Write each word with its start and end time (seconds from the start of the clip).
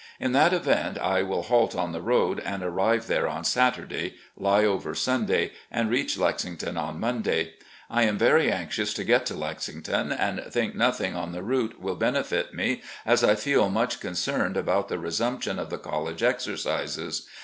In 0.19 0.31
that 0.31 0.51
event, 0.51 0.97
I 0.97 1.21
will 1.21 1.43
halt 1.43 1.75
on 1.75 1.91
the 1.91 2.01
road, 2.01 2.39
and 2.39 2.63
arrive 2.63 3.05
there 3.05 3.27
on 3.27 3.43
Saturday, 3.43 4.15
lie 4.35 4.65
over 4.65 4.95
Sunday, 4.95 5.51
and 5.69 5.91
reach 5.91 6.17
Lexington 6.17 6.75
on 6.75 6.99
Monday. 6.99 7.53
I 7.87 8.05
am 8.05 8.17
very 8.17 8.51
anxious 8.51 8.95
to 8.95 9.03
get 9.03 9.27
to 9.27 9.35
Lexington, 9.35 10.11
and 10.11 10.43
think 10.51 10.73
nothing 10.73 11.15
on 11.15 11.33
the 11.33 11.43
route 11.43 11.79
will 11.79 11.93
benefit 11.97 12.51
me, 12.51 12.81
as 13.05 13.23
I 13.23 13.35
feel 13.35 13.69
much 13.69 13.99
concerned 13.99 14.57
about 14.57 14.87
the 14.89 14.97
resumption 14.97 15.59
of 15.59 15.69
the 15.69 15.77
college 15.77 16.23
exercises. 16.23 17.27